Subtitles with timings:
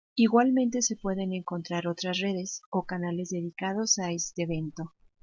[0.15, 4.95] Igualmente se pueden encontrar otras redes, o canales dedicados a este evento.